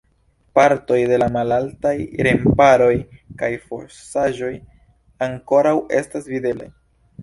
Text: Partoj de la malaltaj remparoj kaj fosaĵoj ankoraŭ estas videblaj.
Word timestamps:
Partoj 0.59 0.95
de 1.11 1.19
la 1.23 1.27
malaltaj 1.35 1.93
remparoj 2.29 2.89
kaj 3.45 3.53
fosaĵoj 3.69 4.53
ankoraŭ 5.31 5.81
estas 6.05 6.37
videblaj. 6.37 6.77